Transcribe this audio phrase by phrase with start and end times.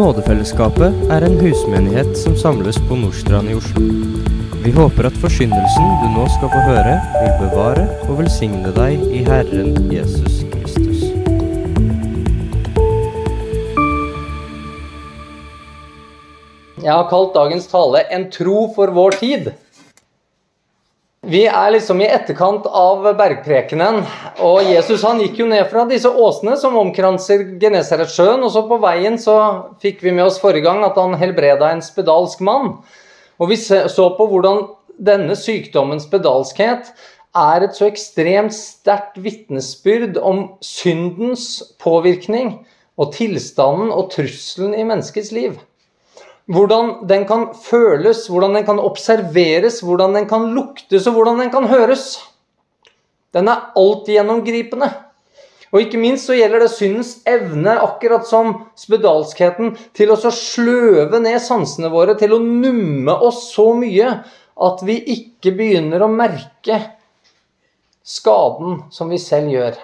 [0.00, 3.82] Nådefellesskapet er en husmenighet som samles på Nordstrand i Oslo.
[4.64, 9.20] Vi håper at forsyndelsen du nå skal få høre, vil bevare og velsigne deg i
[9.26, 11.02] Herren Jesus Kristus.
[16.80, 19.52] Jeg har kalt dagens tale 'En tro for vår tid'.
[21.30, 24.00] Vi er liksom i etterkant av bergprekenen,
[24.42, 28.80] og Jesus han gikk jo ned fra disse åsene som omkranser Genesaretsjøen, og så på
[28.82, 29.36] veien så
[29.78, 32.72] fikk vi med oss forrige gang at han helbreda en spedalsk mann.
[33.38, 34.64] Og vi så på hvordan
[34.98, 36.90] denne sykdommens spedalskhet
[37.38, 42.56] er et så ekstremt sterkt vitnesbyrd om syndens påvirkning
[42.98, 45.60] og tilstanden og trusselen i menneskets liv.
[46.50, 51.52] Hvordan den kan føles, hvordan den kan observeres, hvordan den kan luktes og hvordan den
[51.52, 52.16] kan høres.
[53.34, 54.90] Den er altgjennomgripende.
[55.70, 61.38] Og ikke minst så gjelder det syndens evne, akkurat som spedalskheten, til å sløve ned
[61.44, 64.16] sansene våre, til å numme oss så mye
[64.60, 66.80] at vi ikke begynner å merke
[68.02, 69.78] skaden som vi selv gjør.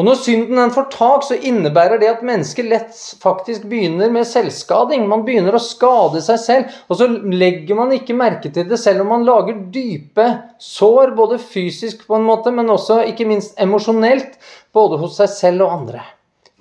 [0.00, 4.24] Og Når synden den får tak, så innebærer det at mennesket lett faktisk begynner med
[4.24, 5.04] selvskading.
[5.08, 9.04] Man begynner å skade seg selv, og så legger man ikke merke til det selv
[9.04, 14.38] om man lager dype sår, både fysisk på en måte, men også ikke minst emosjonelt,
[14.72, 16.06] både hos seg selv og andre.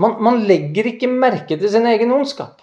[0.02, 2.60] Man, man legger ikke merke til sin egen ondskap.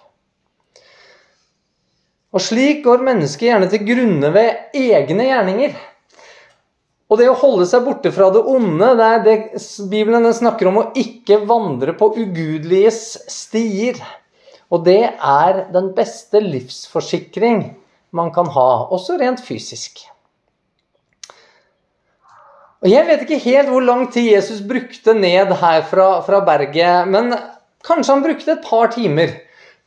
[2.29, 5.73] Og slik går mennesket gjerne til grunne ved egne gjerninger.
[7.09, 9.35] Og det å holde seg borte fra det onde, det er det
[9.89, 13.97] Bibelen snakker om å ikke vandre på ugudeliges stier.
[14.69, 17.63] Og det er den beste livsforsikring
[18.13, 20.03] man kan ha, også rent fysisk.
[22.79, 27.09] Og Jeg vet ikke helt hvor lang tid Jesus brukte ned her fra, fra berget,
[27.09, 27.33] men
[27.85, 29.33] kanskje han brukte et par timer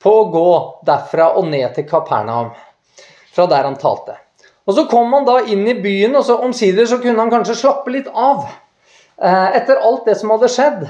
[0.03, 0.51] på å gå
[0.85, 2.51] derfra og ned til Kapernaum,
[3.33, 4.19] fra der han talte.
[4.67, 7.59] Og Så kom han da inn i byen, og så omsider så kunne han kanskje
[7.65, 8.45] slappe litt av.
[9.19, 10.85] Eh, etter alt det som hadde skjedd.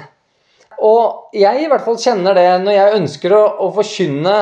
[0.82, 4.36] Og jeg i hvert fall kjenner det når jeg ønsker å, å forkynne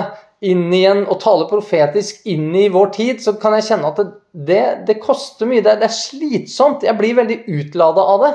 [0.46, 4.06] inn igjen og tale profetisk inn i vår tid, så kan jeg kjenne at det,
[4.32, 5.62] det, det koster mye.
[5.62, 6.86] Det, det, er slitsomt.
[6.86, 8.32] Jeg blir veldig utlada av det.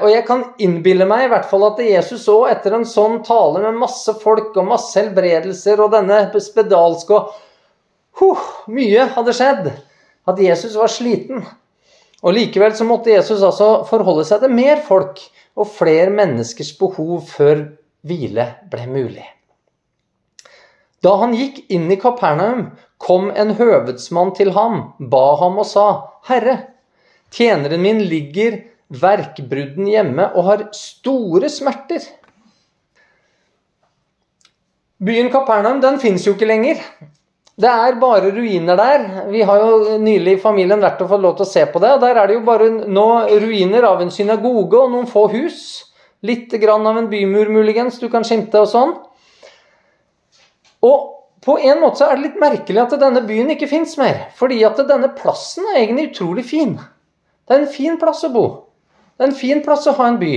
[0.00, 3.60] Og jeg kan innbille meg i hvert fall at Jesus òg, etter en sånn tale
[3.62, 7.34] med masse folk og masse helbredelser og denne spedalske og
[8.20, 9.68] huh, Mye hadde skjedd
[10.30, 11.44] at Jesus var sliten.
[12.20, 15.22] Og Likevel så måtte Jesus altså forholde seg til mer folk
[15.56, 17.64] og flere menneskers behov før
[18.06, 19.26] hvile ble mulig.
[21.00, 22.70] Da han gikk inn i Kapernaum,
[23.00, 25.86] kom en høvedsmann til ham, ba ham og sa,
[26.28, 26.58] Herre,
[27.32, 28.58] tjeneren min ligger
[28.90, 32.04] verkbrudden hjemme og har store smerter.
[35.00, 36.82] Byen Kapernaum den fins jo ikke lenger.
[37.58, 39.06] Det er bare ruiner der.
[39.30, 41.92] Vi har jo nylig i familien vært og fått lov til å se på det.
[41.96, 43.06] og Der er det jo bare nå
[43.42, 45.60] ruiner av en synagoge og noen få hus.
[46.22, 48.94] Litt grann av en bymur, muligens, du kan skimte og sånn.
[50.84, 51.06] Og
[51.44, 54.26] på en måte er det litt merkelig at denne byen ikke fins mer.
[54.36, 56.78] Fordi at denne plassen er egentlig utrolig fin.
[57.48, 58.46] Det er en fin plass å bo.
[59.16, 60.34] Det er en fin plass å ha en by.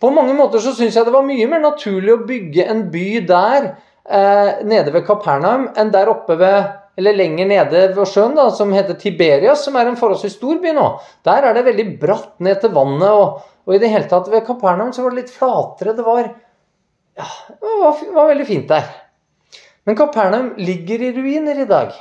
[0.00, 3.08] På mange måter så syns jeg det var mye mer naturlig å bygge en by
[3.28, 3.70] der
[4.04, 6.58] nede ved Kapernaum enn der oppe ved
[6.96, 10.74] eller lenger nede ved sjøen, da, som heter Tiberias, som er en forholdsvis stor by
[10.76, 10.86] nå.
[11.26, 14.44] Der er det veldig bratt ned til vannet, og, og i det hele tatt ved
[14.46, 15.96] Kapernaum så var det litt flatere.
[15.96, 16.30] Det var,
[17.18, 18.86] ja, det var, var veldig fint der.
[19.84, 21.98] Men Kapernaum ligger i ruiner i dag.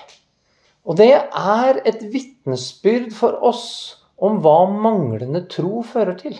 [0.84, 3.66] Og det er et vitnesbyrd for oss
[4.24, 6.38] om hva manglende tro fører til.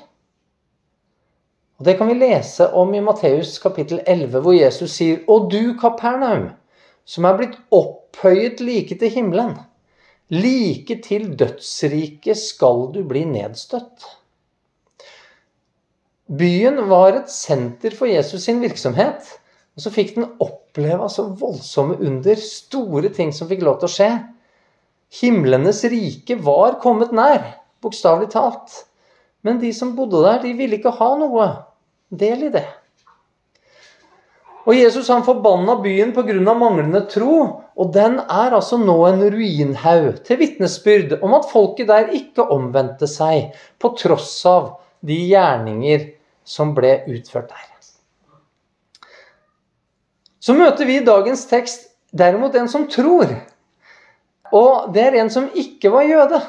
[1.80, 5.76] Og Det kan vi lese om i Matteus kapittel 11, hvor Jesus sier Og du,
[5.80, 6.52] Kapernaum,
[7.06, 9.56] som er blitt opphøyet like til himmelen,
[10.30, 14.06] like til dødsriket skal du bli nedstøtt.
[16.34, 19.26] Byen var et senter for Jesus sin virksomhet.
[19.74, 23.94] Og så fikk den oppleve så voldsomme under, store ting som fikk lov til å
[23.96, 24.10] skje.
[25.20, 27.44] Himlenes rike var kommet nær,
[27.82, 28.84] bokstavelig talt.
[29.44, 31.50] Men de som bodde der, de ville ikke ha noe
[32.14, 32.66] del i det.
[34.64, 36.54] Og Jesus han forbanna byen pga.
[36.56, 42.14] manglende tro, og den er altså nå en ruinhaug til vitnesbyrd om at folket der
[42.16, 46.14] ikke omvendte seg, på tross av de gjerninger
[46.48, 47.70] som ble utført der.
[50.44, 53.30] Så møter vi i dagens tekst derimot en som tror.
[54.52, 56.40] Og det er en som ikke var jøde.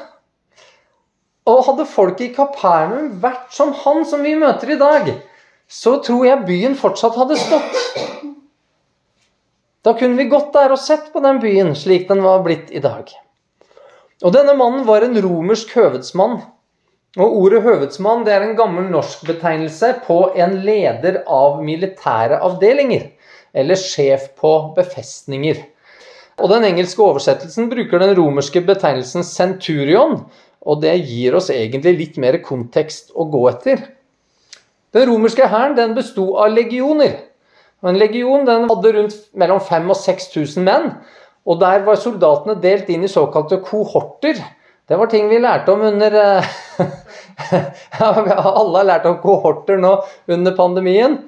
[1.45, 5.11] Og hadde folk i Kapernaum vært som han som vi møter i dag,
[5.69, 7.77] så tror jeg byen fortsatt hadde stått.
[9.85, 12.81] Da kunne vi gått der og sett på den byen slik den var blitt i
[12.81, 13.11] dag.
[14.23, 16.39] Og denne mannen var en romersk høvedsmann.
[17.15, 23.05] Og Ordet høvedsmann det er en gammel norsk betegnelse på en leder av militære avdelinger,
[23.55, 25.61] eller sjef på befestninger.
[26.41, 30.25] Og Den engelske oversettelsen bruker den romerske betegnelsen centurion,
[30.65, 33.83] og det gir oss egentlig litt mer kontekst å gå etter.
[34.95, 37.19] Den romerske hæren besto av legioner.
[37.83, 40.87] Og En legion hadde rundt mellom 5000 og 6000 menn.
[41.45, 44.39] Og der var soldatene delt inn i såkalte kohorter.
[44.89, 46.15] Det var ting vi lærte om under
[47.99, 49.99] Alle har lært om kohorter nå
[50.31, 51.19] under pandemien.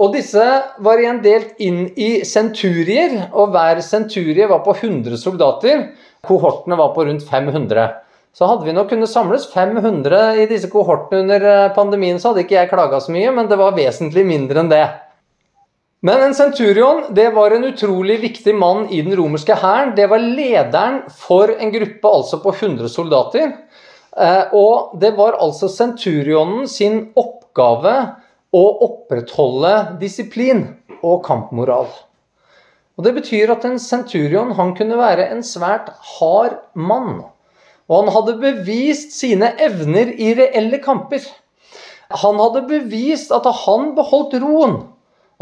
[0.00, 0.44] Og disse
[0.84, 5.86] var igjen delt inn i senturier, og hver senturie var på 100 soldater.
[6.24, 8.05] Kohortene var på rundt 500.
[8.36, 12.42] Så hadde vi nok kunnet samles 500 i disse kohortene under eh, pandemien, så hadde
[12.44, 14.84] ikke jeg klaga så mye, men det var vesentlig mindre enn det.
[16.04, 19.94] Men en centurion det var en utrolig viktig mann i den romerske hæren.
[19.96, 23.54] Det var lederen for en gruppe altså på 100 soldater.
[24.12, 27.94] Eh, og det var altså centurionen sin oppgave
[28.52, 29.72] å opprettholde
[30.02, 30.60] disiplin
[31.00, 31.88] og kampmoral.
[32.96, 35.88] Og Det betyr at en centurion han kunne være en svært
[36.18, 37.24] hard mann.
[37.86, 41.22] Og han hadde bevist sine evner i reelle kamper.
[42.22, 44.76] Han hadde bevist at han beholdt roen,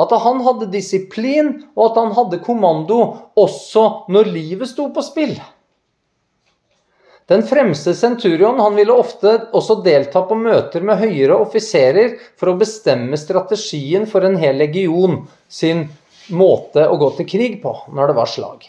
[0.01, 3.01] at han hadde disiplin, og at han hadde kommando
[3.39, 5.37] også når livet sto på spill.
[7.31, 12.59] Den fremste centurion han ville ofte også delta på møter med høyere offiserer for å
[12.61, 15.87] bestemme strategien for en hel legion sin
[16.29, 18.67] måte å gå til krig på når det var slag.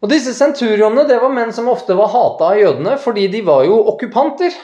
[0.00, 3.66] Og Disse senturionene det var menn som ofte var hata av jødene fordi de var
[3.68, 4.54] jo okkupanter.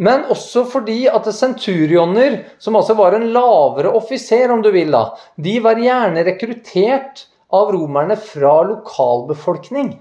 [0.00, 5.10] Men også fordi at senturioner, som altså var en lavere offiser, om du vil, da,
[5.34, 9.92] de var gjerne rekruttert av romerne fra lokalbefolkning.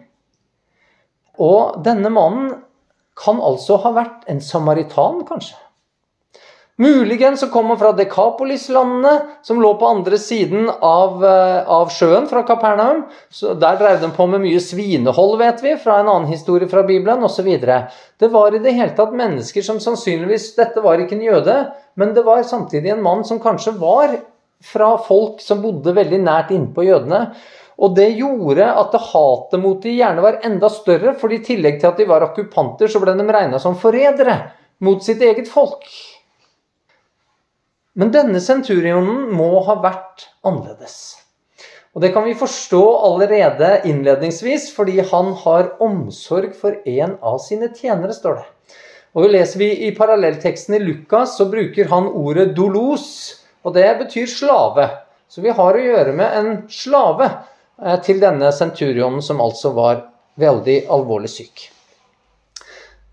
[1.42, 2.52] Og denne mannen
[3.20, 5.58] kan altså ha vært en samaritan, kanskje.
[6.80, 12.28] Muligens så kom han fra Dekapolis-landene, som lå på andre siden av, eh, av sjøen
[12.30, 13.02] fra Kapernaum.
[13.30, 16.84] Så der drev de på med mye svinehold, vet vi, fra en annen historie fra
[16.88, 17.50] Bibelen osv.
[18.18, 21.56] Det var i det hele tatt mennesker som sannsynligvis Dette var ikke en jøde,
[21.96, 24.16] men det var samtidig en mann som kanskje var
[24.64, 27.34] fra folk som bodde veldig nært innpå jødene.
[27.78, 31.92] Og det gjorde at hatet mot de gjerne var enda større, for i tillegg til
[31.92, 34.38] at de var okkupanter, så ble de regna som forrædere
[34.80, 35.84] mot sitt eget folk.
[38.00, 41.18] Men denne senturionen må ha vært annerledes.
[41.92, 47.72] Og det kan vi forstå allerede innledningsvis, fordi han har omsorg for en av sine
[47.76, 48.48] tjenere, står det.
[49.18, 54.30] Og Leser vi i parallellteksten i Lukas, så bruker han ordet 'dolos', og det betyr
[54.32, 54.90] slave.
[55.28, 57.30] Så vi har å gjøre med en slave
[57.80, 60.02] Eh, til denne senturionen, som altså var
[60.40, 61.70] veldig alvorlig syk.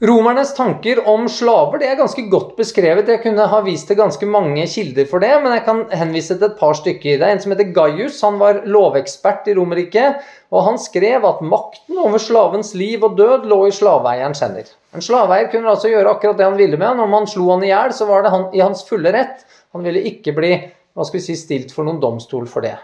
[0.04, 3.08] Romernes tanker om slaver det er ganske godt beskrevet.
[3.08, 6.50] Jeg kunne ha vist til ganske mange kilder for det, men jeg kan henvise til
[6.50, 7.16] et par stykker.
[7.16, 8.18] Det er En som heter Gaius.
[8.20, 10.20] Han var lovekspert i Romerriket.
[10.52, 14.68] Og han skrev at makten over slavens liv og død lå i slaveeierens hender.
[14.92, 17.00] En slaveeier kunne altså gjøre akkurat det han ville med han.
[17.00, 19.48] Om han slo han i hjel, så var det han, i hans fulle rett.
[19.72, 20.52] Han ville ikke bli
[20.92, 22.76] hva skal vi si, stilt for noen domstol for det.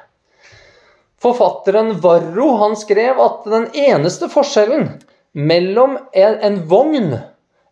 [1.20, 4.94] Forfatteren Varro han skrev at den eneste forskjellen
[5.32, 7.14] mellom en, vogn,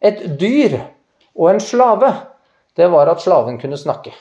[0.01, 0.79] et dyr
[1.35, 2.13] og en slave,
[2.77, 4.13] det var at slaven kunne snakke.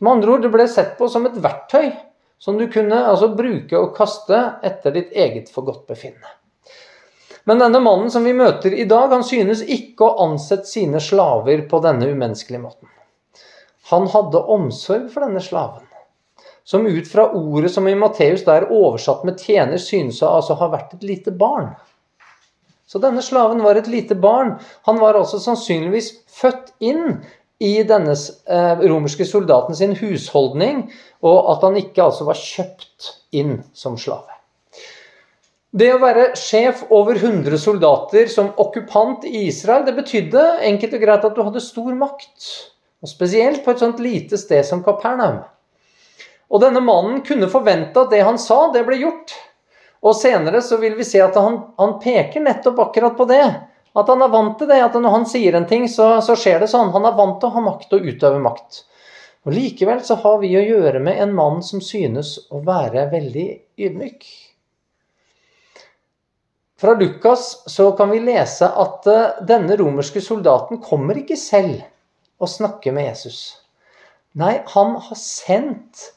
[0.00, 1.92] Med andre ord, det ble sett på som et verktøy
[2.42, 6.34] som du kunne altså, bruke og kaste etter ditt eget forgodtbefinnende.
[7.44, 11.66] Men denne mannen som vi møter i dag, han synes ikke å ansette sine slaver
[11.68, 12.88] på denne umenneskelige måten.
[13.92, 15.84] Han hadde omsorg for denne slaven
[16.64, 20.70] som ut fra ordet som i Matteus der oversatt med tjener, synes å altså ha
[20.72, 21.74] vært et lite barn.
[22.88, 24.56] Så denne slaven var et lite barn.
[24.88, 27.20] Han var altså sannsynligvis født inn
[27.64, 30.86] i denne eh, romerske soldaten sin husholdning,
[31.24, 34.30] og at han ikke altså var kjøpt inn som slave.
[35.74, 41.02] Det å være sjef over 100 soldater som okkupant i Israel, det betydde enkelt og
[41.02, 42.46] greit at du hadde stor makt.
[43.02, 45.42] Og Spesielt på et sånt lite sted som Kapernaum.
[46.54, 49.34] Og denne mannen kunne forvente at det han sa, det ble gjort.
[50.06, 53.44] Og senere så vil vi se at han, han peker nettopp akkurat på det.
[53.94, 54.78] At han er vant til det.
[54.84, 56.92] At når han sier en ting, så, så skjer det sånn.
[56.94, 58.84] Han er vant til å ha makt og utøve makt.
[59.44, 63.48] Og Likevel så har vi å gjøre med en mann som synes å være veldig
[63.86, 64.28] ydmyk.
[66.80, 71.84] Fra Lukas så kan vi lese at eh, denne romerske soldaten kommer ikke selv
[72.42, 73.38] og snakker med Jesus.
[74.36, 76.10] Nei, han har sendt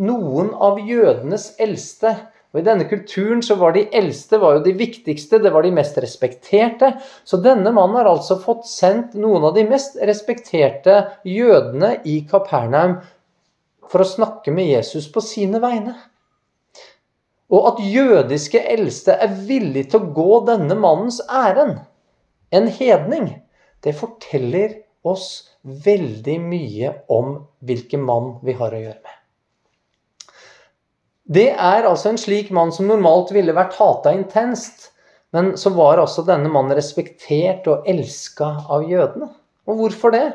[0.00, 2.14] noen av jødenes eldste.
[2.54, 5.72] Og I denne kulturen så var de eldste var jo de viktigste, det var de
[5.74, 6.92] mest respekterte.
[7.26, 13.00] Så denne mannen har altså fått sendt noen av de mest respekterte jødene i Kapernaum
[13.90, 15.96] for å snakke med Jesus på sine vegne.
[17.54, 21.82] Og at jødiske eldste er villig til å gå denne mannens ærend,
[22.54, 23.28] en hedning,
[23.82, 27.36] det forteller oss veldig mye om
[27.66, 29.23] hvilken mann vi har å gjøre med.
[31.24, 34.90] Det er altså en slik mann som normalt ville vært hata intenst,
[35.32, 39.30] men så var altså denne mannen respektert og elska av jødene.
[39.64, 40.26] Og hvorfor det?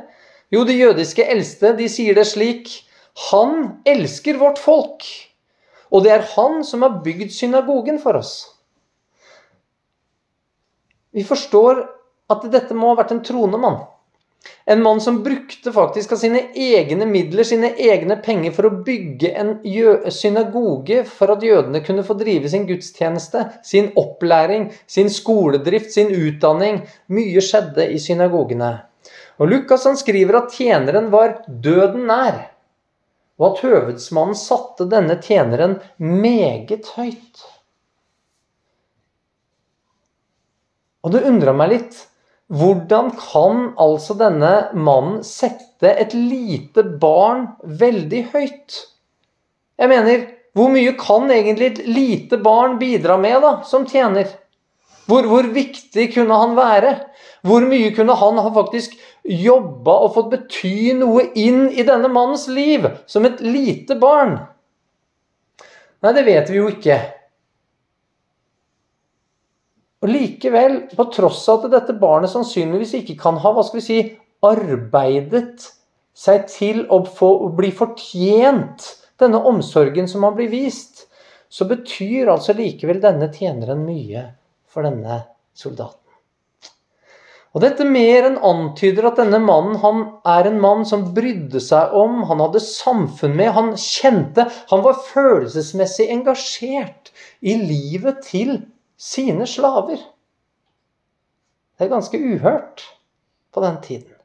[0.50, 2.72] Jo, de jødiske eldste de sier det slik
[3.30, 5.06] Han elsker vårt folk,
[5.92, 8.34] og det er han som har bygd synagogen for oss.
[11.14, 11.84] Vi forstår
[12.30, 13.82] at dette må ha vært en troende mann.
[14.66, 19.32] En mann som brukte faktisk av sine egne midler, sine egne penger, for å bygge
[19.36, 19.56] en
[20.14, 26.84] synagoge for at jødene kunne få drive sin gudstjeneste, sin opplæring, sin skoledrift, sin utdanning.
[27.12, 28.72] Mye skjedde i synagogene.
[29.40, 32.42] Og Lukas han skriver at tjeneren var døden nær,
[33.40, 37.46] og at høvedsmannen satte denne tjeneren meget høyt.
[41.00, 42.00] Og det undra meg litt
[42.50, 48.78] hvordan kan altså denne mannen sette et lite barn veldig høyt?
[49.80, 50.24] Jeg mener,
[50.58, 54.32] hvor mye kan egentlig et lite barn bidra med da, som tjener?
[55.10, 56.96] Hvor, hvor viktig kunne han være?
[57.46, 58.98] Hvor mye kunne han ha faktisk
[59.30, 64.40] jobba og fått bety noe inn i denne mannens liv som et lite barn?
[66.02, 66.98] Nei, det vet vi jo ikke.
[70.00, 73.86] Og likevel, på tross av at dette barnet sannsynligvis ikke kan ha hva skal vi
[73.86, 74.00] si,
[74.48, 75.68] arbeidet
[76.16, 78.86] seg til å, få, å bli fortjent
[79.20, 81.06] denne omsorgen som han blir vist,
[81.50, 84.24] så betyr altså likevel denne tjeneren mye
[84.70, 85.24] for denne
[85.58, 85.98] soldaten.
[87.50, 91.96] Og Dette mer enn antyder at denne mannen han er en mann som brydde seg
[91.98, 97.10] om, han hadde samfunn med, han kjente Han var følelsesmessig engasjert
[97.42, 98.60] i livet til
[99.00, 100.02] sine slaver.
[101.80, 102.84] Det er ganske uhørt
[103.56, 104.16] på den tiden.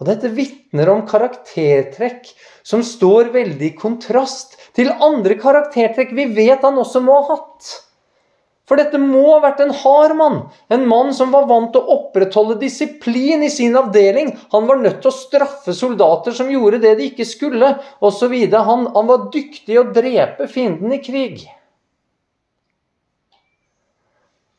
[0.00, 2.30] Og dette vitner om karaktertrekk
[2.64, 7.74] som står veldig i kontrast til andre karaktertrekk vi vet han også må ha hatt.
[8.70, 10.40] For dette må ha vært en hard mann.
[10.72, 14.30] En mann som var vant til å opprettholde disiplin i sin avdeling.
[14.54, 18.36] Han var nødt til å straffe soldater som gjorde det de ikke skulle, osv.
[18.54, 21.42] Han, han var dyktig i å drepe fienden i krig.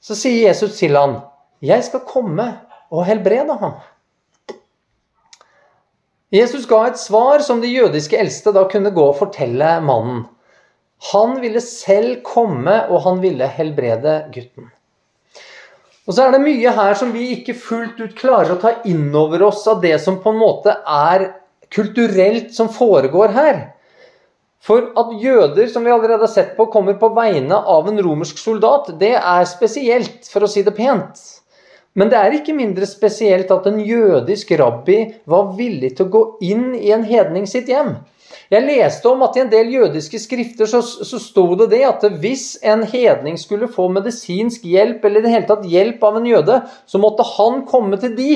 [0.02, 1.22] Så sier Jesus til han,
[1.62, 2.48] 'Jeg skal komme
[2.90, 3.80] og helbrede ham'.
[6.32, 10.24] Jesus ga et svar som de jødiske eldste da kunne gå og fortelle mannen.
[11.12, 14.72] Han ville selv komme, og han ville helbrede gutten.
[16.08, 19.10] Og så er det mye her som vi ikke fullt ut klarer å ta inn
[19.16, 21.28] over oss av det som på en måte er
[21.72, 23.62] kulturelt som foregår her.
[24.62, 28.38] For at jøder, som vi allerede har sett på, kommer på vegne av en romersk
[28.38, 31.22] soldat, det er spesielt, for å si det pent.
[31.98, 36.22] Men det er ikke mindre spesielt at en jødisk rabbi var villig til å gå
[36.46, 37.98] inn i en hedning sitt hjem.
[38.52, 42.06] Jeg leste om at i en del jødiske skrifter så, så sto det det at
[42.22, 46.30] hvis en hedning skulle få medisinsk hjelp, eller i det hele tatt hjelp av en
[46.30, 48.32] jøde, så måtte han komme til de,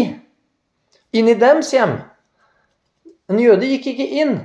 [1.15, 1.97] inn i dems hjem.
[3.31, 4.37] En jøde gikk ikke inn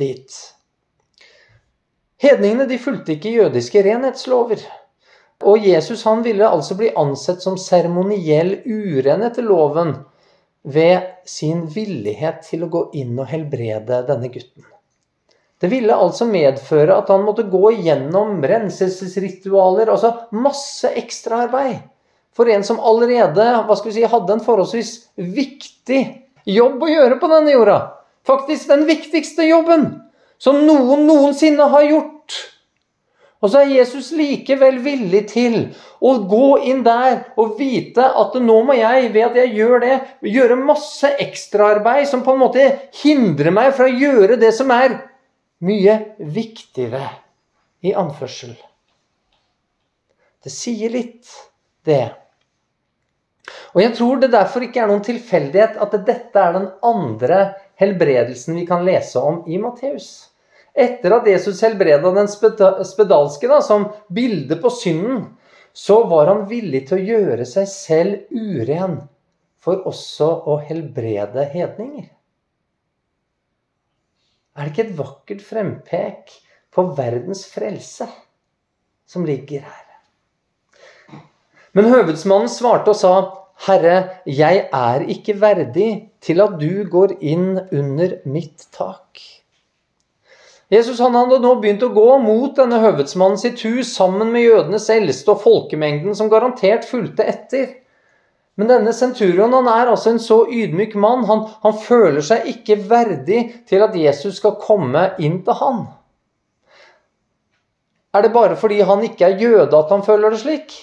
[0.00, 0.40] dit.
[2.18, 4.62] Hedningene de fulgte ikke jødiske renhetslover.
[5.46, 9.94] Og Jesus han ville altså bli ansett som seremoniell uren etter loven
[10.66, 14.66] ved sin villighet til å gå inn og helbrede denne gutten.
[15.58, 21.80] Det ville altså medføre at han måtte gå igjennom renselsesritualer, altså masse ekstraarbeid.
[22.34, 26.02] For en som allerede hva skal vi si, hadde en forholdsvis viktig
[26.50, 27.78] jobb å gjøre på denne jorda.
[28.26, 29.88] Faktisk den viktigste jobben
[30.38, 32.38] som noen noensinne har gjort.
[33.38, 35.58] Og så er Jesus likevel villig til
[36.02, 39.98] å gå inn der og vite at nå må jeg, ved at jeg gjør det,
[40.26, 42.64] gjøre masse ekstraarbeid som på en måte
[43.02, 44.96] hindrer meg fra å gjøre det som er
[45.62, 47.06] mye viktigere,
[47.86, 48.56] i anførsel.
[50.42, 51.30] Det sier litt,
[51.86, 52.10] det.
[53.74, 57.40] Og jeg tror det derfor ikke er noen tilfeldighet at dette er den andre
[57.78, 60.27] helbredelsen vi kan lese om i Matteus.
[60.78, 65.24] Etter at Jesus helbreda den spedalske da, som bilde på synden,
[65.74, 69.00] så var han villig til å gjøre seg selv uren
[69.62, 72.06] for også å helbrede hedninger.
[74.58, 76.32] Er det ikke et vakkert frempek
[76.74, 78.08] på verdens frelse
[79.06, 79.84] som ligger her?
[81.76, 83.12] Men høvedsmannen svarte og sa,
[83.66, 85.90] Herre, jeg er ikke verdig
[86.22, 89.22] til at du går inn under mitt tak.
[90.68, 94.88] Jesus han hadde nå begynt å gå mot denne høvedsmannen sitt hus sammen med jødenes
[94.92, 97.70] eldste og folkemengden som garantert fulgte etter.
[98.58, 101.24] Men denne senturion han er altså en så ydmyk mann.
[101.30, 105.86] Han, han føler seg ikke verdig til at Jesus skal komme inn til han.
[108.12, 110.76] Er det bare fordi han ikke er jøde at han føler det slik?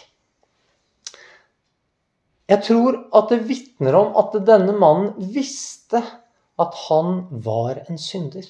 [2.50, 6.02] Jeg tror at det vitner om at denne mannen visste
[6.62, 8.46] at han var en synder.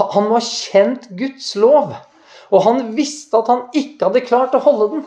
[0.00, 1.94] Han var kjent Guds lov,
[2.52, 5.06] og han visste at han ikke hadde klart å holde den.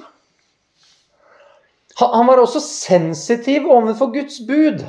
[1.99, 4.85] Han var også sensitiv overfor Guds bud.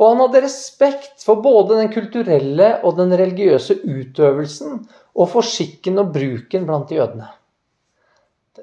[0.00, 4.80] Og han hadde respekt for både den kulturelle og den religiøse utøvelsen
[5.14, 7.28] og for skikken og bruken blant jødene.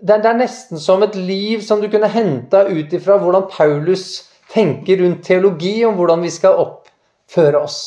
[0.02, 5.02] Det er, nesten som et liv som du kunne henta ut ifra hvordan Paulus tenker
[5.04, 7.82] rundt teologi, om hvordan vi skal oppføre oss.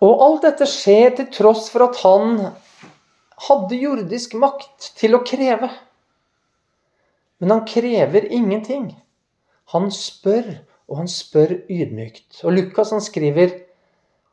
[0.00, 2.38] Og alt dette skjer til tross for at han
[3.48, 5.68] hadde jordisk makt til å kreve.
[7.40, 8.90] Men han krever ingenting.
[9.72, 10.48] Han spør,
[10.88, 12.42] og han spør ydmykt.
[12.44, 13.52] Og Lukas han skriver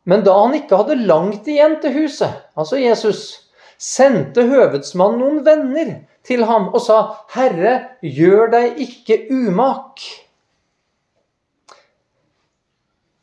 [0.08, 3.24] Men da han ikke hadde langt igjen til huset, altså Jesus,
[3.78, 5.90] sendte høvedsmannen noen venner
[6.24, 7.00] til ham og sa,
[7.36, 10.27] 'Herre, gjør deg ikke umak.'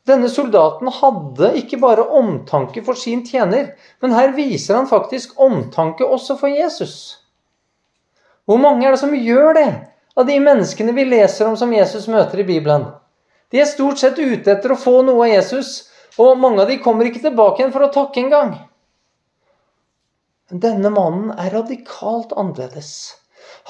[0.04, 3.70] Denne soldaten hadde ikke bare omtanke for sin tjener,
[4.04, 7.22] men her viser han faktisk omtanke også for Jesus.
[8.44, 9.70] Hvor mange er det som gjør det
[10.14, 12.90] av de menneskene vi leser om som Jesus møter i Bibelen?
[13.48, 15.88] De er stort sett ute etter å få noe av Jesus,
[16.20, 18.52] og mange av de kommer ikke tilbake igjen for å takke engang.
[20.52, 23.14] Men denne mannen er radikalt annerledes.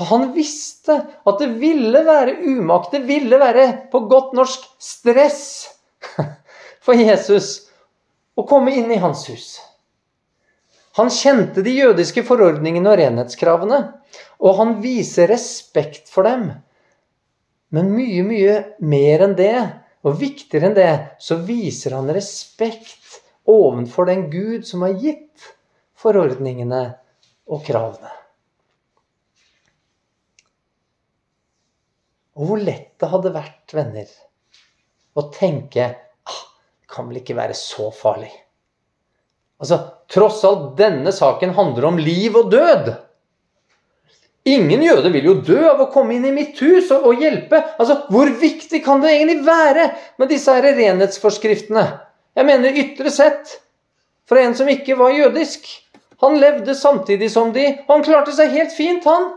[0.02, 5.44] Han visste at det ville være umakt, det ville være på godt norsk stress
[6.84, 7.70] for Jesus
[8.36, 9.48] å komme inn i hans hus.
[10.98, 13.80] Han kjente de jødiske forordningene og renhetskravene,
[14.38, 16.50] og han viser respekt for dem.
[17.74, 19.56] Men mye, mye mer enn det,
[20.04, 23.18] og viktigere enn det, så viser han respekt
[23.50, 25.48] ovenfor den Gud som har gitt
[25.98, 26.84] forordningene
[27.50, 28.12] og kravene.
[32.34, 34.08] Og hvor lett det hadde vært, venner,
[35.14, 35.90] å tenke
[36.94, 38.30] kan vel ikke være så farlig.
[39.62, 39.80] Altså,
[40.10, 42.92] Tross alt, denne saken handler om liv og død.
[44.44, 47.62] Ingen jøde vil jo dø av å komme inn i mitt hus og, og hjelpe.
[47.80, 49.86] Altså, Hvor viktig kan det egentlig være
[50.20, 51.86] med disse her renhetsforskriftene?
[52.36, 53.54] Jeg mener ytre sett,
[54.28, 55.64] for en som ikke var jødisk.
[56.24, 59.32] Han levde samtidig som de, og han klarte seg helt fint, han.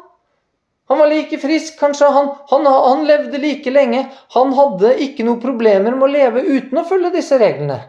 [0.87, 2.07] Han var like frisk, kanskje.
[2.15, 4.05] Han, han, han, levde like lenge.
[4.35, 7.81] Han hadde ikke noen problemer med å leve uten å følge disse reglene.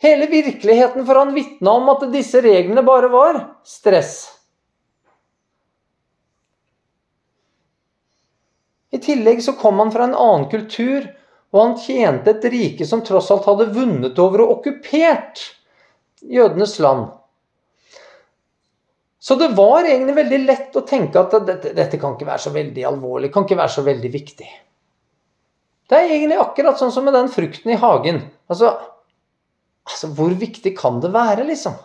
[0.00, 4.18] Hele virkeligheten for han vitna om at disse reglene bare var stress.
[8.90, 11.06] I tillegg så kom han fra en annen kultur,
[11.52, 15.44] og han tjente et rike som tross alt hadde vunnet over og okkupert
[16.20, 17.08] jødenes land.
[19.20, 22.52] Så det var egentlig veldig lett å tenke at dette, dette, kan ikke være så
[22.54, 24.48] veldig alvorlig, kan ikke være så veldig viktig.
[25.90, 28.22] Det er egentlig akkurat sånn som med den frukten i hagen.
[28.48, 28.70] Altså,
[29.84, 31.76] altså hvor viktig kan det være, liksom?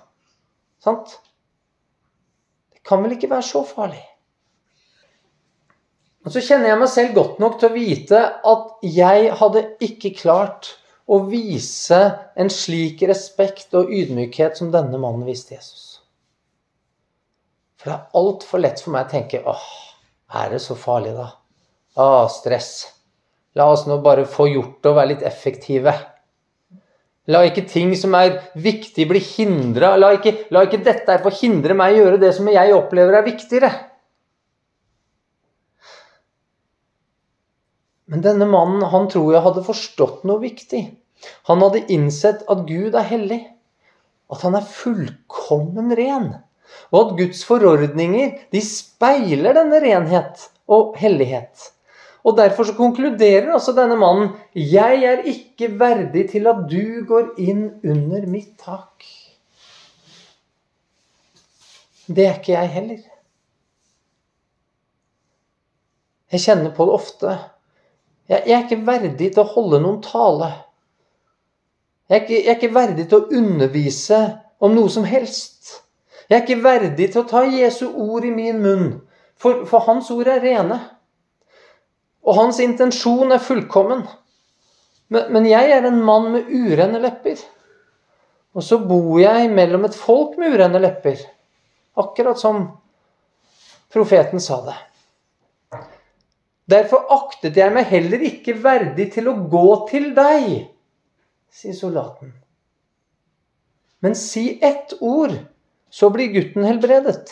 [0.85, 1.17] Sant?
[2.71, 3.99] Det kan vel ikke være så farlig?
[6.25, 8.21] Og så kjenner jeg meg selv godt nok til å vite
[8.53, 10.71] at jeg hadde ikke klart
[11.05, 11.99] å vise
[12.39, 15.94] en slik respekt og ydmykhet som denne mannen viste Jesus.
[17.85, 19.65] For det er altfor lett for meg å tenke åh,
[20.41, 21.27] er det så farlig, da?
[22.01, 22.69] Åh, stress.
[23.53, 25.93] La oss nå bare få gjort det og være litt effektive.
[27.29, 29.91] La ikke ting som er viktig, bli hindra.
[30.01, 33.69] La, la, ikke dette få hindre meg å gjøre det som jeg opplever er viktigere.
[38.09, 40.81] Men denne mannen han tror jeg hadde forstått noe viktig.
[41.51, 43.43] Han hadde innsett at Gud er hellig.
[44.33, 46.31] At han er fullkommen ren.
[46.91, 51.71] Og at Guds forordninger de speiler denne renhet og hellighet.
[52.25, 57.35] Og Derfor så konkluderer også denne mannen jeg er ikke verdig til at du går
[57.37, 59.05] inn under mitt tak.
[62.05, 63.03] Det er ikke jeg heller.
[66.33, 67.37] Jeg kjenner på det ofte.
[68.29, 70.49] Jeg er ikke verdig til å holde noen tale.
[72.09, 74.21] Jeg er, ikke, jeg er ikke verdig til å undervise
[74.65, 75.84] om noe som helst.
[76.29, 78.87] Jeg er ikke verdig til å ta Jesu ord i min munn,
[79.37, 80.79] for, for hans ord er rene.
[82.25, 84.05] Og hans intensjon er fullkommen.
[85.13, 87.37] Men, men jeg er en mann med urene lepper.
[88.55, 91.19] Og så bor jeg mellom et folk med urene lepper.
[91.99, 92.63] Akkurat som
[93.93, 94.77] profeten sa det.
[96.65, 100.65] Derfor aktet jeg meg heller ikke verdig til å gå til deg,
[101.53, 102.31] sier soldaten.
[104.01, 105.35] Men si ett ord,
[105.95, 107.29] så blir gutten helbredet.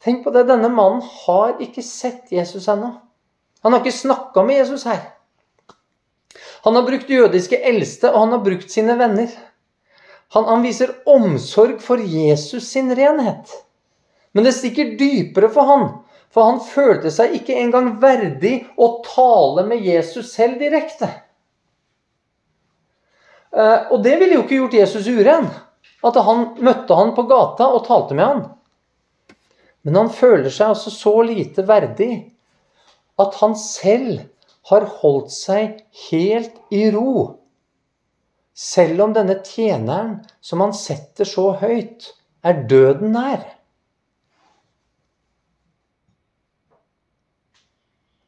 [0.00, 2.94] Tenk på det, denne mannen har ikke sett Jesus ennå.
[3.60, 5.02] Han har ikke snakka med Jesus her.
[6.64, 9.28] Han har brukt jødiske eldste, og han har brukt sine venner.
[10.32, 13.52] Han, han viser omsorg for Jesus sin renhet.
[14.32, 15.86] Men det stikker dypere for han,
[16.32, 21.12] for han følte seg ikke engang verdig å tale med Jesus selv direkte.
[23.56, 25.48] Eh, og det ville jo ikke gjort Jesus uren.
[26.04, 28.44] At han møtte han på gata og talte med han.
[29.86, 32.10] Men han føler seg altså så lite verdig
[33.22, 34.26] at han selv
[34.68, 35.78] har holdt seg
[36.10, 37.38] helt i ro.
[38.56, 42.10] Selv om denne tjeneren som han setter så høyt,
[42.46, 43.44] er døden nær.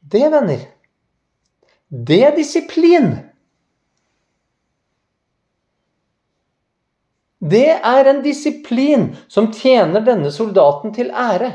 [0.09, 0.63] Det, venner,
[1.89, 3.11] det er disiplin.
[7.39, 11.53] Det er en disiplin som tjener denne soldaten til ære.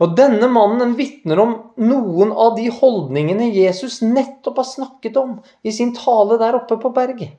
[0.00, 5.72] Og denne mannen vitner om noen av de holdningene Jesus nettopp har snakket om i
[5.74, 7.36] sin tale der oppe på berget.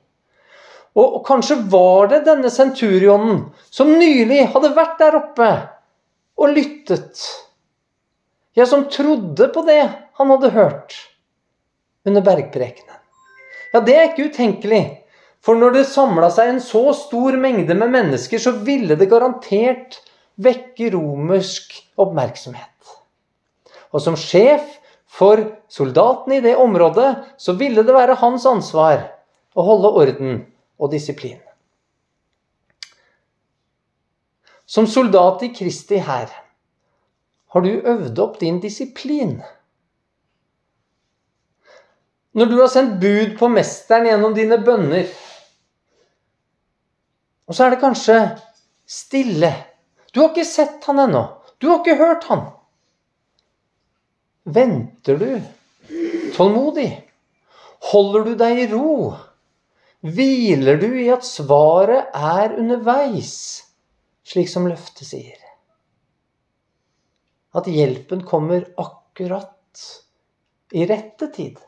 [0.93, 5.49] Og, kanskje var det denne senturionen som nylig hadde vært der oppe
[6.37, 7.23] og lyttet.
[8.53, 9.81] Ja, som trodde på det
[10.19, 10.93] han hadde hørt
[12.05, 12.99] under bergprekenen.
[13.73, 14.83] Ja, det er ikke utenkelig.
[15.43, 19.99] For når det samla seg en så stor mengde med mennesker, så ville det garantert
[20.39, 22.69] vekke romersk oppmerksomhet.
[23.91, 24.63] Og som sjef
[25.13, 29.03] for soldatene i det området, så ville det være hans ansvar
[29.53, 30.39] å holde orden
[30.79, 31.41] og disiplin.
[34.65, 36.31] Som soldat i Kristi hær
[37.53, 39.35] har du øvd opp din disiplin.
[42.33, 45.11] Når du har sendt bud på mesteren gjennom dine bønner,
[47.47, 48.17] og så er det kanskje
[48.87, 49.51] stille
[50.13, 51.23] Du har ikke sett han ennå.
[51.57, 52.43] Du har ikke hørt han.
[54.43, 55.29] Venter du
[56.35, 56.89] tålmodig?
[57.91, 59.13] Holder du deg i ro?
[60.03, 63.33] Hviler du i at svaret er underveis,
[64.27, 65.39] slik som løftet sier?
[67.55, 69.83] At hjelpen kommer akkurat
[70.75, 71.59] i rette tid?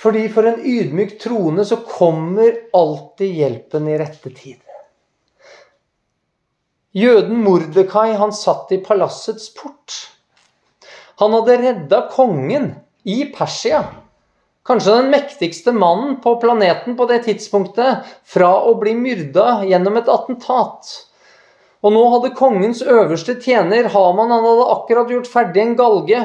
[0.00, 4.60] Fordi for en ydmyk troende så kommer alltid hjelpen i rette tid.
[6.96, 9.98] Jøden Mordekai han satt i palassets port.
[11.20, 12.72] Han hadde redda kongen
[13.04, 13.82] i Persia,
[14.66, 20.08] kanskje den mektigste mannen på planeten på det tidspunktet, fra å bli myrda gjennom et
[20.10, 20.90] attentat.
[21.84, 26.24] Og nå hadde kongens øverste tjener, Haman, han hadde akkurat gjort ferdig en galge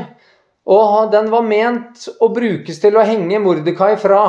[0.65, 4.23] og den var ment å brukes til å henge Mordekai fra.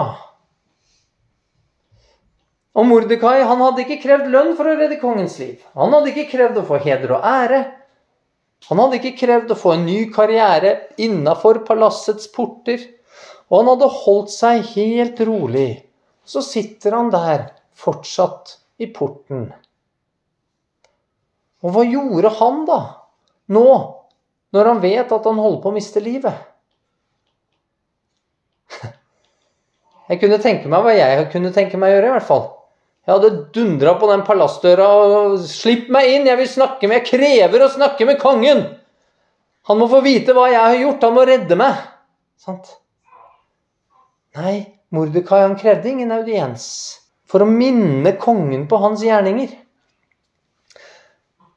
[2.77, 5.63] Og Mordekai han hadde ikke krevd lønn for å redde kongens liv.
[5.81, 7.63] Han hadde ikke krevd å få heder og ære.
[8.69, 12.85] Han hadde ikke krevd å få en ny karriere innafor palassets porter.
[13.49, 15.71] Og han hadde holdt seg helt rolig.
[16.29, 19.49] Så sitter han der, fortsatt i porten.
[21.65, 22.81] Og hva gjorde han da,
[23.57, 23.69] nå
[24.57, 26.37] når han vet at han holder på å miste livet?
[30.11, 32.45] Jeg kunne tenke meg hva jeg kunne tenke meg å gjøre, i hvert fall.
[33.07, 36.27] Jeg hadde dundra på den palassdøra og 'Slipp meg inn!
[36.27, 38.65] Jeg vil snakke med Jeg krever å snakke med kongen!'
[39.67, 41.03] Han må få vite hva jeg har gjort.
[41.03, 41.79] Han må redde meg.
[42.39, 42.69] Sant?
[44.39, 44.57] Nei,
[44.95, 46.67] Mordekai han krevde ingen audiens
[47.27, 49.51] for å minne kongen på hans gjerninger.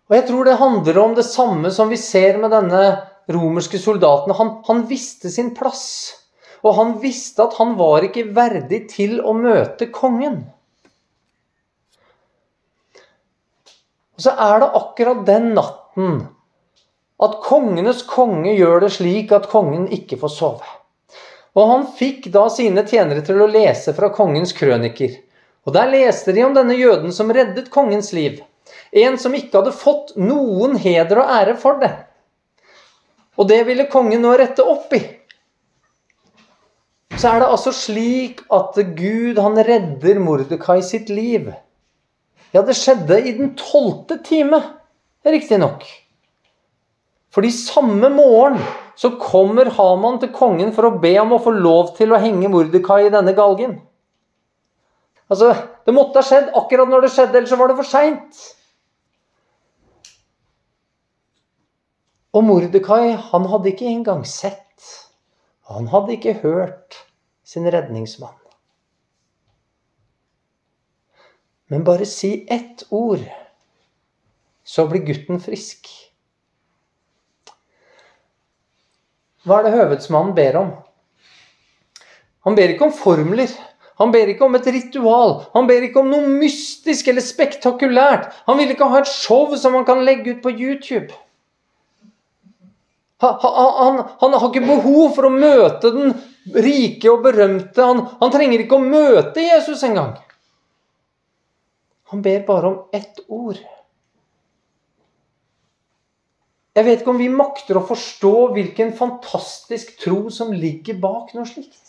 [0.09, 2.83] Og jeg tror det handler om det samme som vi ser med denne
[3.29, 4.33] romerske soldaten.
[4.33, 6.15] Han, han visste sin plass.
[6.65, 10.41] Og han visste at han var ikke verdig til å møte kongen.
[14.17, 16.17] Og så er det akkurat den natten
[17.23, 20.75] at kongenes konge gjør det slik at kongen ikke får sove.
[21.55, 25.17] Og han fikk da sine tjenere til å lese fra kongens krøniker.
[25.67, 28.39] Og der leste de om denne jøden som reddet kongens liv.
[28.91, 31.91] En som ikke hadde fått noen heder og ære for det.
[33.39, 35.01] Og det ville kongen nå rette opp i.
[37.19, 41.49] Så er det altså slik at Gud han redder Mordekai sitt liv.
[42.55, 44.61] Ja, det skjedde i den tolvte time,
[45.27, 45.83] riktignok.
[47.35, 48.57] Fordi samme morgen
[48.97, 52.49] så kommer Haman til kongen for å be om å få lov til å henge
[52.51, 53.77] Mordekai i denne galgen.
[55.29, 55.53] Altså,
[55.85, 58.41] Det måtte ha skjedd akkurat når det skjedde, ellers så var det for seint.
[62.33, 64.85] Og Mordekai han hadde ikke engang sett,
[65.69, 66.97] han hadde ikke hørt
[67.45, 68.35] sin redningsmann.
[71.69, 73.25] Men bare si ett ord,
[74.65, 75.89] så blir gutten frisk.
[79.45, 80.71] Hva er det høvedsmannen ber om?
[82.45, 83.53] Han ber ikke om formler.
[83.99, 85.33] Han ber ikke om et ritual.
[85.53, 88.29] Han ber ikke om noe mystisk eller spektakulært.
[88.47, 91.09] Han vil ikke ha et show som han kan legge ut på YouTube.
[93.19, 96.13] Han, han, han, har ikke behov for å møte den
[96.55, 97.83] rike og berømte.
[97.83, 100.13] Han, han trenger ikke å møte Jesus engang.
[102.13, 103.59] Han ber bare om ett ord.
[106.79, 111.49] Jeg vet ikke om vi makter å forstå hvilken fantastisk tro som ligger bak noe
[111.49, 111.88] slikt.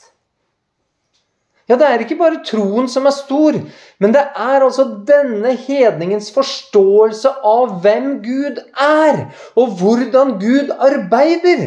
[1.70, 3.54] Ja, det er ikke bare troen som er stor,
[4.02, 9.20] men det er altså denne hedningens forståelse av hvem Gud er,
[9.54, 11.62] og hvordan Gud arbeider,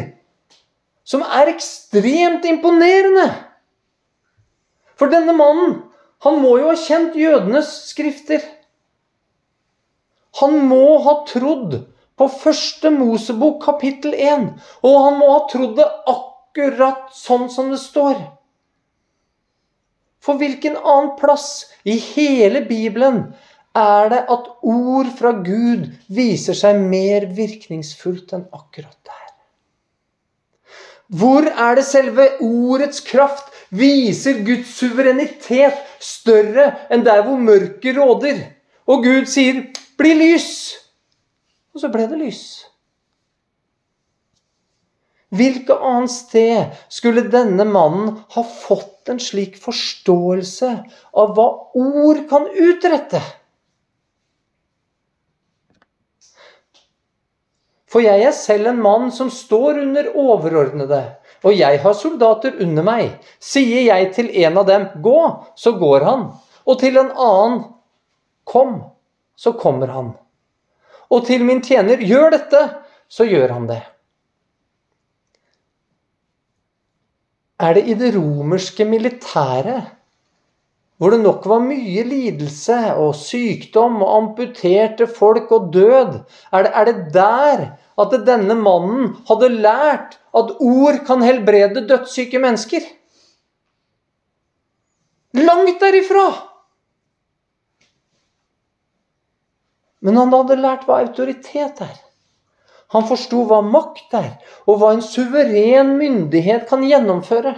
[1.08, 3.30] som er ekstremt imponerende.
[5.00, 5.78] For denne mannen,
[6.24, 8.44] han må jo ha kjent jødenes skrifter.
[10.42, 11.80] Han må ha trodd
[12.20, 14.48] på første Mosebok kapittel 1,
[14.84, 18.20] og han må ha trodd det akkurat sånn som det står.
[20.24, 23.26] For hvilken annen plass i hele Bibelen
[23.76, 29.20] er det at ord fra Gud viser seg mer virkningsfullt enn akkurat der?
[31.14, 38.40] Hvor er det selve ordets kraft viser Guds suverenitet større enn der hvor mørket råder?
[38.88, 39.66] Og Gud sier
[39.98, 40.76] 'bli lys',
[41.74, 42.64] og så ble det lys.
[45.34, 50.70] Hvilket annet sted skulle denne mannen ha fått en slik forståelse
[51.12, 53.22] av hva ord kan utrette?
[57.90, 61.02] For jeg er selv en mann som står under overordnede,
[61.46, 63.12] og jeg har soldater under meg.
[63.38, 66.32] Sier jeg til en av dem 'gå', så går han.
[66.66, 67.64] Og til en annen
[68.44, 68.82] 'kom',
[69.36, 70.14] så kommer han.
[71.10, 72.68] Og til min tjener 'gjør dette',
[73.08, 73.82] så gjør han det.
[77.64, 79.92] Er det i det romerske militæret,
[80.98, 86.20] hvor det nok var mye lidelse og sykdom og amputerte folk og død,
[86.52, 87.64] er det, er det der
[88.04, 92.86] at denne mannen hadde lært at ord kan helbrede dødssyke mennesker?
[95.34, 96.28] Langt derifra!
[100.04, 102.03] Men han hadde lært hva autoritet er.
[102.94, 104.34] Han forsto hva makt er,
[104.70, 107.56] og hva en suveren myndighet kan gjennomføre.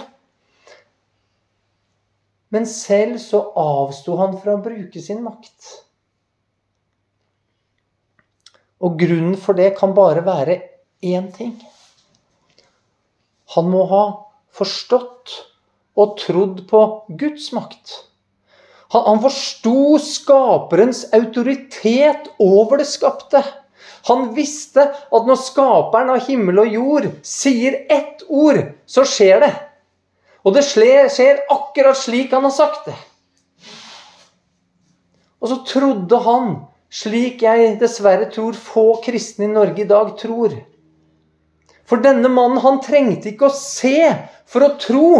[2.54, 5.74] Men selv så avsto han fra å bruke sin makt.
[8.80, 10.60] Og grunnen for det kan bare være
[11.04, 11.52] én ting.
[13.56, 14.02] Han må ha
[14.56, 15.36] forstått
[15.96, 16.82] og trodd på
[17.20, 17.92] Guds makt.
[18.94, 23.42] Han, han forsto skaperens autoritet over det skapte.
[24.06, 29.52] Han visste at når skaperen av himmel og jord sier ett ord, så skjer det.
[30.46, 32.94] Og det skjer akkurat slik han har sagt det.
[35.42, 36.52] Og så trodde han,
[36.90, 40.54] slik jeg dessverre tror få kristne i Norge i dag tror
[41.86, 44.06] For denne mannen, han trengte ikke å se
[44.46, 45.10] for å tro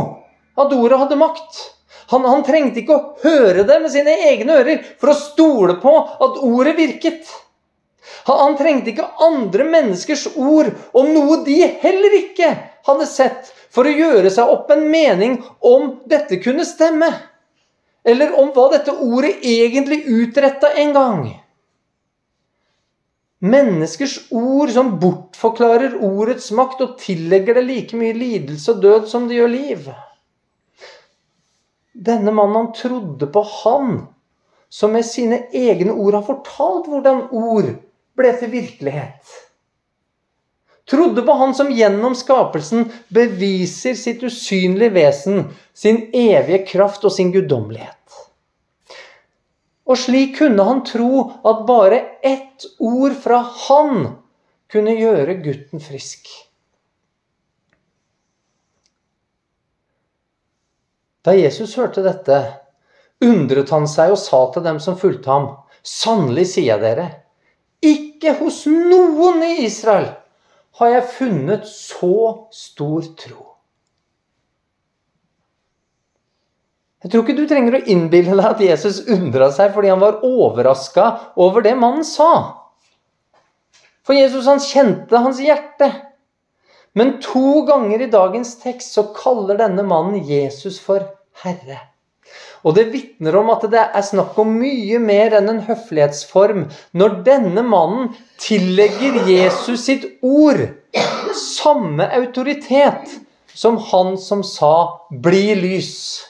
[0.56, 1.58] at ordet hadde makt.
[2.10, 5.94] Han, han trengte ikke å høre det med sine egne ører for å stole på
[5.98, 7.26] at ordet virket.
[8.26, 12.50] Han trengte ikke andre menneskers ord om noe de heller ikke
[12.88, 17.10] hadde sett, for å gjøre seg opp en mening om dette kunne stemme.
[18.06, 21.22] Eller om hva dette ordet egentlig utretta en gang.
[23.46, 29.26] Menneskers ord som bortforklarer ordets makt og tillegger det like mye lidelse og død som
[29.28, 29.88] det gjør liv.
[31.94, 33.98] Denne mannen han trodde på han,
[34.68, 37.74] som med sine egne ord har fortalt hvordan ord
[38.16, 39.36] ble til virkelighet.
[40.86, 47.32] Trodde på Han som gjennom skapelsen beviser sitt usynlige vesen, sin evige kraft og sin
[47.34, 47.94] guddommelighet.
[49.86, 54.06] Og slik kunne han tro at bare ett ord fra Han
[54.70, 56.30] kunne gjøre gutten frisk.
[61.26, 62.38] Da Jesus hørte dette,
[63.26, 65.48] undret han seg og sa til dem som fulgte ham,
[65.82, 67.25] 'Sannelig sier jeg dere'
[68.16, 70.14] ikke hos noen i Israel
[70.80, 73.42] har jeg funnet så stor tro.
[77.04, 80.24] Jeg tror ikke du trenger å innbille deg at Jesus undra seg fordi han var
[80.26, 81.04] overraska
[81.38, 82.32] over det mannen sa.
[84.06, 85.90] For Jesus han kjente hans hjerte.
[86.96, 91.04] Men to ganger i dagens tekst så kaller denne mannen Jesus for
[91.44, 91.78] Herre.
[92.66, 96.64] Og det vitner om at det er snakk om mye mer enn en høflighetsform
[96.98, 98.08] når denne mannen
[98.42, 100.64] tillegger Jesus sitt ord
[101.36, 103.20] samme autoritet
[103.54, 106.26] som han som sa 'bli lys'.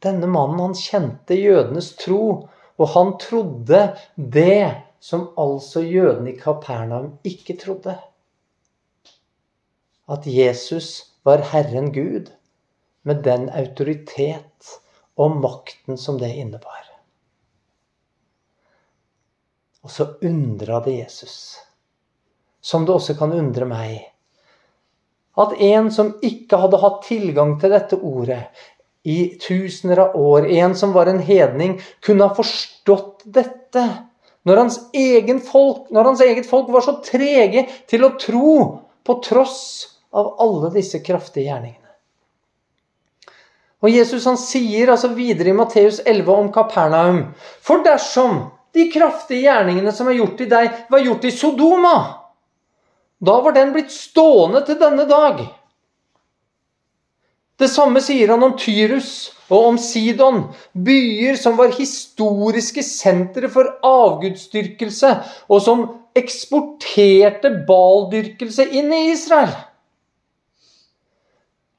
[0.00, 2.48] Denne mannen han kjente jødenes tro,
[2.80, 3.82] og han trodde
[4.16, 7.98] det som altså jødene i Kapernaum ikke trodde.
[10.08, 12.32] At Jesus var Herren Gud
[13.06, 14.76] med den autoritet
[15.20, 16.86] og makten som det innebar.
[19.80, 21.56] Og så undra det Jesus,
[22.60, 24.02] som det også kan undre meg,
[25.40, 28.42] at en som ikke hadde hatt tilgang til dette ordet
[29.08, 33.86] i tusener av år, en som var en hedning, kunne ha forstått dette.
[34.44, 34.78] Når hans,
[35.48, 38.56] folk, når hans eget folk var så trege til å tro
[39.04, 39.62] på tross
[40.12, 41.79] av alle disse kraftige gjerningene.
[43.80, 47.22] Og Jesus han sier altså videre i Matteus 11 om Kapernaum
[47.64, 48.42] For dersom
[48.76, 51.94] de kraftige gjerningene som er gjort i deg, var gjort i Sodoma,
[53.20, 55.42] da var den blitt stående til denne dag.
[57.60, 63.74] Det samme sier han om Tyrus og om Sidon, byer som var historiske sentre for
[63.84, 65.10] avgudsdyrkelse,
[65.50, 65.82] og som
[66.16, 69.52] eksporterte baldyrkelse inn i Israel.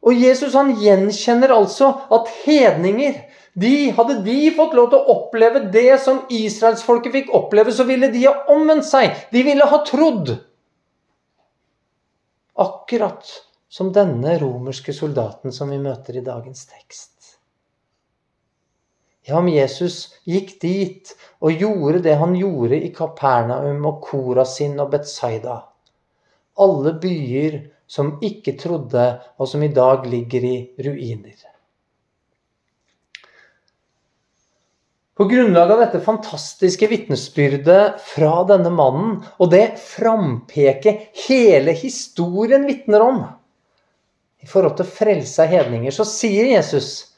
[0.02, 3.20] Og Jesus han gjenkjenner altså at hedninger
[3.54, 8.08] de, Hadde de fått lov til å oppleve det som israelsfolket fikk oppleve, så ville
[8.14, 9.12] de ha omvendt seg.
[9.34, 10.32] De ville ha trodd.
[12.64, 13.28] Akkurat
[13.72, 17.10] som denne romerske soldaten som vi møter i dagens tekst.
[19.28, 21.12] Ja, om Jesus gikk dit
[21.44, 25.60] og gjorde det han gjorde i Kapernaum og Korasin og Betsaida
[26.62, 27.60] alle byer
[27.92, 31.36] som ikke trodde, og som i dag ligger i ruiner.
[35.18, 43.04] På grunnlag av dette fantastiske vitnesbyrdet fra denne mannen, og det frampeket hele historien vitner
[43.06, 43.20] om
[44.42, 47.12] i forhold til frelse av hedninger, så sier Jesus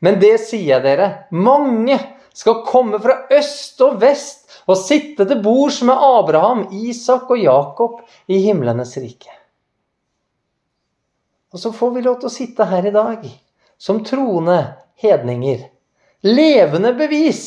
[0.00, 1.98] Men det sier jeg dere, mange
[2.32, 8.00] skal komme fra øst og vest og sitte til bords med Abraham, Isak og Jakob
[8.30, 9.39] i himlenes rike.
[11.50, 13.26] Og så får vi lov til å sitte her i dag
[13.80, 14.58] som troende
[15.02, 15.66] hedninger.
[16.26, 17.44] Levende bevis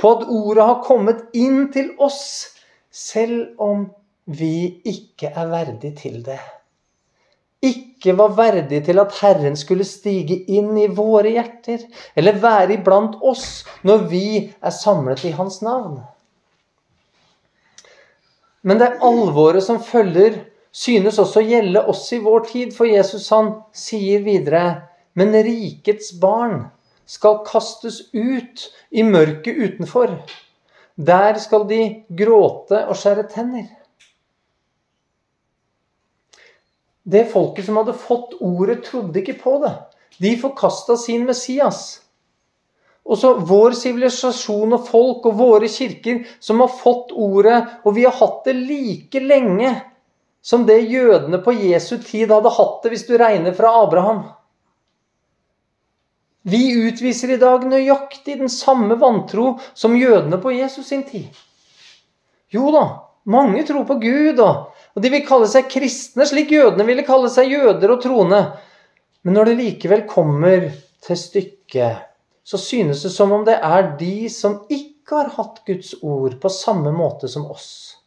[0.00, 2.52] på at ordet har kommet inn til oss,
[2.90, 3.88] selv om
[4.24, 6.40] vi ikke er verdig til det.
[7.64, 13.16] Ikke var verdig til at Herren skulle stige inn i våre hjerter, eller være iblant
[13.24, 14.26] oss når vi
[14.60, 16.00] er samlet i Hans navn.
[18.66, 20.40] Men det er alvoret som følger
[20.76, 24.66] synes også gjelde oss i vår tid, for Jesus han sier videre
[25.16, 26.66] Men rikets barn
[27.08, 30.12] skal kastes ut i mørket utenfor.
[30.96, 31.80] Der skal de
[32.18, 33.70] gråte og skjære tenner.
[37.06, 39.72] Det folket som hadde fått ordet, trodde ikke på det.
[40.20, 42.02] De forkasta sin Messias.
[43.06, 48.04] Og så vår sivilisasjon og folk og våre kirker som har fått ordet, og vi
[48.04, 49.70] har hatt det like lenge
[50.46, 54.20] som det jødene på Jesu tid hadde hatt det, hvis du regner fra Abraham.
[56.46, 61.32] Vi utviser i dag nøyaktig den samme vantro som jødene på Jesus sin tid.
[62.54, 62.84] Jo da,
[63.26, 67.50] mange tror på Gud, og de vil kalle seg kristne, slik jødene ville kalle seg
[67.50, 68.38] jøder og troende.
[69.26, 70.68] Men når det likevel kommer
[71.02, 72.04] til stykket,
[72.46, 76.52] så synes det som om det er de som ikke har hatt Guds ord på
[76.54, 77.98] samme måte som oss,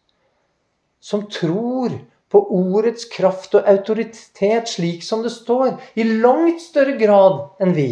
[1.03, 1.91] som tror
[2.29, 7.89] på ordets kraft og autoritet slik som det står, i langt større grad enn vi.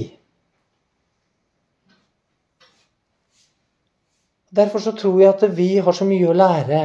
[4.57, 6.83] Derfor så tror jeg at vi har så mye å lære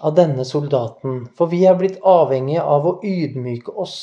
[0.00, 3.98] av denne soldaten, for vi er blitt avhengige av å ydmyke oss.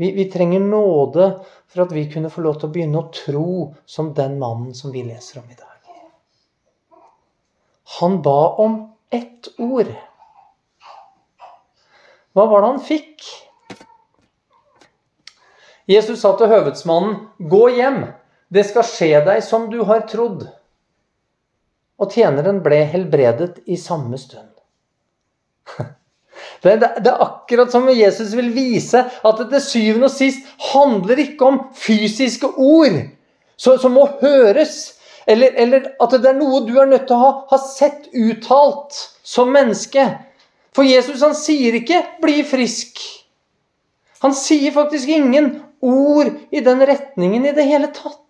[0.00, 1.30] Vi, vi, trenger nåde
[1.68, 3.50] for at vi kunne få lov til å begynne å tro
[3.88, 5.66] som den mannen som vi leser om i dag.
[8.00, 8.78] Han ba om
[9.10, 9.90] ett ord.
[12.34, 13.28] Hva var det han fikk?
[15.90, 17.16] Jesus sa til høvedsmannen,
[17.50, 18.02] 'Gå hjem,
[18.54, 20.46] det skal skje deg som du har trodd.'
[22.00, 24.52] Og tjeneren ble helbredet i samme stund.
[26.62, 30.44] Det, det, det, er akkurat som Jesus vil vise at det til syvende og sist
[30.72, 32.98] handler ikke om fysiske ord
[33.56, 37.22] som, som må høres, eller, eller, at det er noe du er nødt til å
[37.22, 40.04] ha, ha sett uttalt som menneske.
[40.76, 43.02] For Jesus han sier ikke 'bli frisk'.
[44.20, 48.20] Han sier faktisk ingen ord i den retningen i det hele tatt.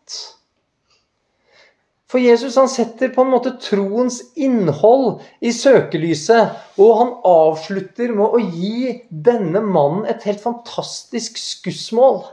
[2.11, 8.35] For Jesus han setter på en måte troens innhold i søkelyset, og han avslutter med
[8.35, 12.25] å gi denne mannen et helt fantastisk skussmål.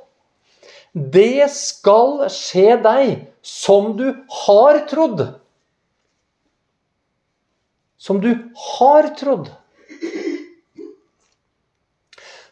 [0.97, 3.11] Det skal skje deg
[3.45, 4.07] som du
[4.45, 5.27] har trodd.
[8.01, 8.31] Som du
[8.71, 9.51] har trodd.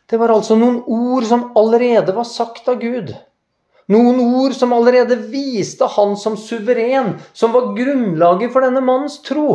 [0.09, 3.13] Det var altså noen ord som allerede var sagt av Gud.
[3.91, 9.47] Noen ord som allerede viste han som suveren, som var grunnlaget for denne mannens tro.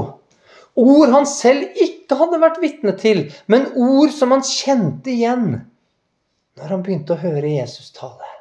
[0.78, 5.48] Ord han selv ikke hadde vært vitne til, men ord som han kjente igjen
[6.60, 8.39] når han begynte å høre Jesus tale.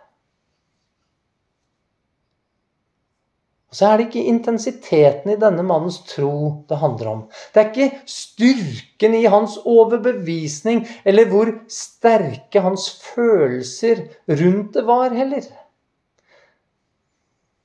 [3.69, 7.19] Og så er det ikke intensiteten i denne mannens tro det handler om.
[7.53, 14.07] Det er ikke styrken i hans overbevisning eller hvor sterke hans følelser
[14.41, 15.45] rundt det var, heller.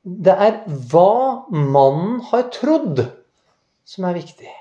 [0.04, 0.58] Det er
[0.92, 3.00] hva mannen har trodd,
[3.88, 4.52] som er viktig.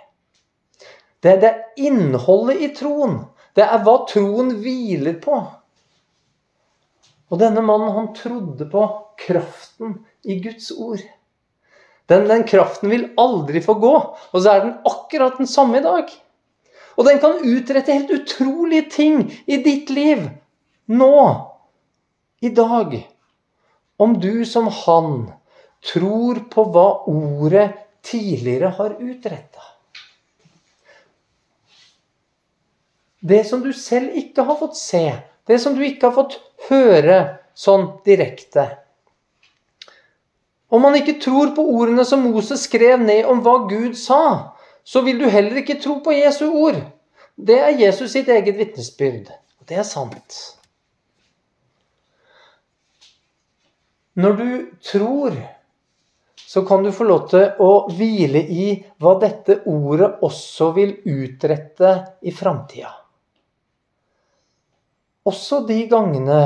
[1.19, 1.51] Det er det
[1.83, 3.19] innholdet i troen.
[3.55, 5.41] Det er hva troen hviler på.
[7.27, 8.85] Og denne mannen, han trodde på
[9.19, 11.03] kraften i Guds ord.
[12.11, 13.93] Den, den, kraften vil aldri få gå.
[14.31, 16.11] Og så er den akkurat den samme i dag.
[16.97, 20.27] Og den kan utrette helt utrolige ting i ditt liv
[20.91, 21.15] nå,
[22.43, 22.97] i dag.
[23.97, 25.31] Om du som han
[25.83, 27.69] tror på hva ordet
[28.03, 29.63] tidligere har utretta.
[33.23, 35.05] Det som du selv ikke har fått se,
[35.47, 36.35] det som du ikke har fått
[36.67, 37.19] høre
[37.55, 38.65] sånn direkte.
[40.73, 44.53] Om man ikke tror på ordene som Moses skrev ned om hva Gud sa,
[44.83, 46.79] så vil du heller ikke tro på Jesu ord.
[47.37, 49.29] Det er Jesus sitt eget vitnesbyrd.
[49.61, 50.39] Og det er sant.
[54.17, 54.49] Når du
[54.85, 55.37] tror,
[56.37, 58.65] så kan du få lov til å hvile i
[59.01, 62.91] hva dette ordet også vil utrette i framtida.
[65.29, 66.41] Også de gangene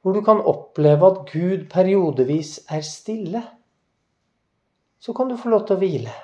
[0.00, 3.42] hvor du kan oppleve at Gud periodevis er stille
[5.00, 6.14] så kan du få lov til å hvile.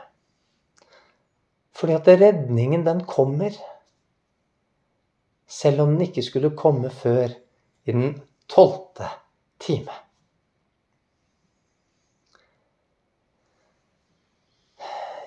[1.76, 3.56] Fordi at redningen, den kommer.
[5.46, 7.30] Selv om den ikke skulle komme før
[7.86, 8.18] i den
[8.50, 9.08] tolvte
[9.62, 9.92] time.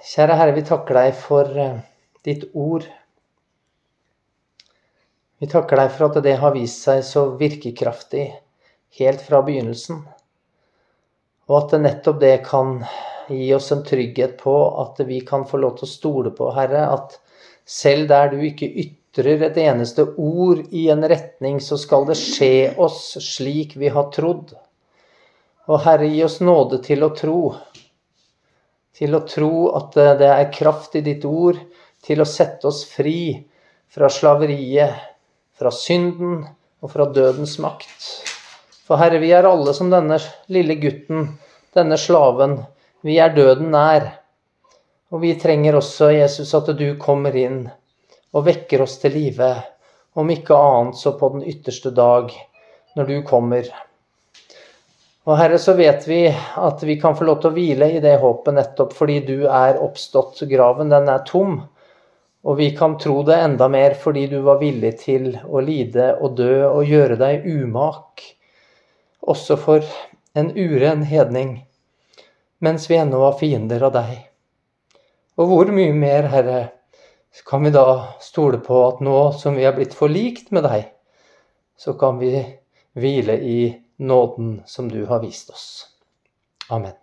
[0.10, 1.82] Kjære Herre, vi takker deg for eh,
[2.26, 2.88] ditt ord.
[5.40, 8.26] Vi takker deg for at det har vist seg så virkekraftig
[8.98, 10.02] helt fra begynnelsen.
[11.50, 12.78] Og at nettopp det kan
[13.30, 16.88] Gi oss en trygghet på at vi kan få lov til å stole på, Herre,
[16.90, 17.20] at
[17.70, 22.72] selv der du ikke ytrer et eneste ord i en retning, så skal det skje
[22.82, 24.56] oss slik vi har trodd.
[25.70, 27.44] Og Herre, gi oss nåde til å tro.
[28.98, 31.62] Til å tro at det er kraft i ditt ord
[32.06, 33.38] til å sette oss fri
[33.94, 34.98] fra slaveriet,
[35.54, 36.42] fra synden
[36.82, 38.29] og fra dødens makt.
[38.90, 40.16] For Herre, vi er alle som denne
[40.50, 41.28] lille gutten,
[41.78, 42.56] denne slaven,
[43.06, 44.08] vi er døden nær.
[45.14, 47.68] Og vi trenger også, Jesus, at du kommer inn
[48.34, 49.52] og vekker oss til live.
[50.18, 52.34] Om ikke annet så på den ytterste dag,
[52.98, 53.70] når du kommer.
[55.30, 58.16] Og Herre, så vet vi at vi kan få lov til å hvile i det
[58.26, 60.42] håpet nettopp fordi du er oppstått.
[60.50, 61.60] Graven, den er tom.
[62.42, 66.42] Og vi kan tro det enda mer fordi du var villig til å lide og
[66.42, 68.26] dø og gjøre deg umak.
[69.30, 69.86] Også for
[70.38, 71.60] en uren hedning
[72.60, 74.16] mens vi ennå var fiender av deg.
[75.40, 76.62] Og hvor mye mer, Herre,
[77.48, 77.86] kan vi da
[78.24, 80.90] stole på at nå som vi er blitt forlikt med deg,
[81.80, 82.34] så kan vi
[83.00, 83.60] hvile i
[84.04, 85.70] nåden som du har vist oss.
[86.68, 86.99] Amen.